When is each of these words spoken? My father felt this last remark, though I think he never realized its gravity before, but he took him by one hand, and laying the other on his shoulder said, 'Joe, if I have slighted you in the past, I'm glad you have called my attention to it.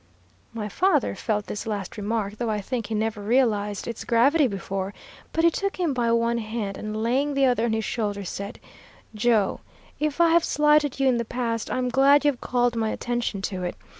My 0.51 0.67
father 0.67 1.13
felt 1.13 1.45
this 1.45 1.67
last 1.67 1.95
remark, 1.95 2.37
though 2.37 2.49
I 2.49 2.59
think 2.59 2.87
he 2.87 2.95
never 2.95 3.21
realized 3.21 3.87
its 3.87 4.03
gravity 4.03 4.47
before, 4.47 4.95
but 5.31 5.43
he 5.43 5.51
took 5.51 5.75
him 5.79 5.93
by 5.93 6.11
one 6.11 6.39
hand, 6.39 6.75
and 6.75 6.97
laying 7.03 7.35
the 7.35 7.45
other 7.45 7.65
on 7.65 7.73
his 7.73 7.85
shoulder 7.85 8.23
said, 8.25 8.59
'Joe, 9.13 9.59
if 9.99 10.19
I 10.19 10.29
have 10.31 10.43
slighted 10.43 10.99
you 10.99 11.07
in 11.07 11.17
the 11.17 11.23
past, 11.23 11.69
I'm 11.69 11.89
glad 11.89 12.25
you 12.25 12.31
have 12.31 12.41
called 12.41 12.75
my 12.75 12.89
attention 12.89 13.43
to 13.43 13.61
it. 13.61 13.75